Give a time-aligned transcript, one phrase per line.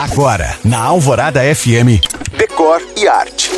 [0.00, 2.00] Agora, na Alvorada FM,
[2.34, 3.50] Decor e Arte.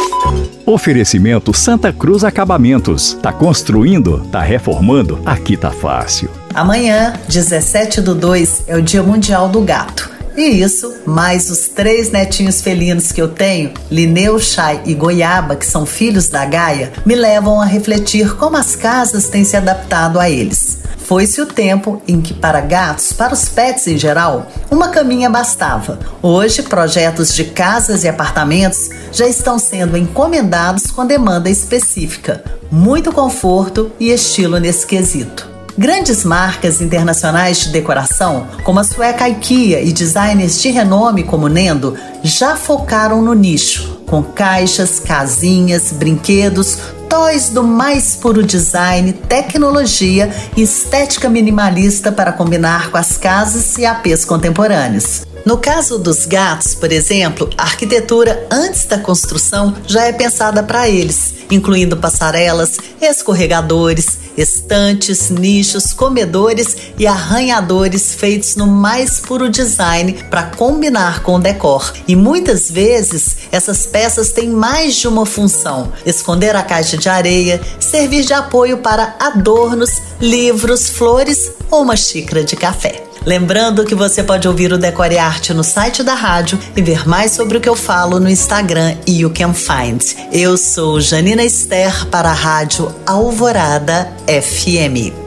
[0.66, 3.16] Oferecimento Santa Cruz Acabamentos.
[3.22, 4.26] Tá construindo?
[4.26, 5.22] Tá reformando?
[5.24, 6.28] Aqui tá fácil.
[6.52, 10.10] Amanhã, 17 do 2, é o Dia Mundial do Gato.
[10.36, 15.64] E isso, mais os três netinhos felinos que eu tenho, Lineu, Chay e Goiaba, que
[15.64, 20.28] são filhos da Gaia, me levam a refletir como as casas têm se adaptado a
[20.28, 20.81] eles.
[21.12, 25.98] Foi-se o tempo em que, para gatos, para os pets em geral, uma caminha bastava.
[26.22, 33.92] Hoje, projetos de casas e apartamentos já estão sendo encomendados com demanda específica, muito conforto
[34.00, 35.46] e estilo nesse quesito.
[35.76, 41.94] Grandes marcas internacionais de decoração, como a sueca IKEA e designers de renome como Nendo,
[42.22, 46.78] já focaram no nicho, com caixas, casinhas, brinquedos,
[47.12, 53.84] toys do mais puro design, tecnologia e estética minimalista para combinar com as casas e
[53.84, 55.20] APs contemporâneos.
[55.44, 60.88] No caso dos gatos, por exemplo, a arquitetura antes da construção já é pensada para
[60.88, 70.44] eles, incluindo passarelas, escorregadores, estantes, nichos, comedores e arranhadores feitos no mais puro design para
[70.44, 71.92] combinar com o decor.
[72.06, 77.60] E muitas vezes essas peças têm mais de uma função: esconder a caixa de areia,
[77.78, 79.90] servir de apoio para adornos,
[80.20, 83.11] livros, flores ou uma xícara de café.
[83.24, 87.32] Lembrando que você pode ouvir o Decore Arte no site da rádio e ver mais
[87.32, 90.02] sobre o que eu falo no Instagram e You Can Find.
[90.32, 95.21] Eu sou Janina Esther para a Rádio Alvorada FM.